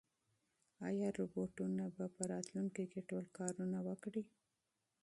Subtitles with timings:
[0.89, 4.23] ایا روبوټونه به په راتلونکي کې ټول کارونه وکړي؟